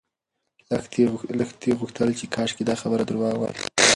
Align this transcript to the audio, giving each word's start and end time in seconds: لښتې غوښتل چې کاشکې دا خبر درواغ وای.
لښتې 1.39 1.71
غوښتل 1.79 2.09
چې 2.19 2.25
کاشکې 2.35 2.63
دا 2.65 2.75
خبر 2.81 2.99
درواغ 3.09 3.35
وای. 3.39 3.55